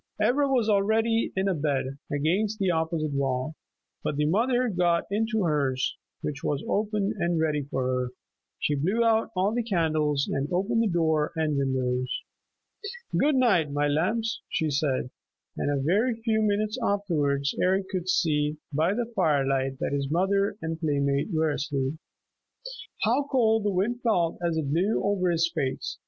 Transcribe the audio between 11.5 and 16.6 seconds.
windows. "Good night, my lambs," she said, and a very few